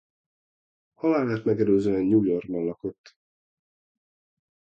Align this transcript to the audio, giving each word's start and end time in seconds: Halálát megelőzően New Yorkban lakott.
Halálát 0.93 1.43
megelőzően 1.45 2.03
New 2.05 2.23
Yorkban 2.23 2.65
lakott. 2.65 3.15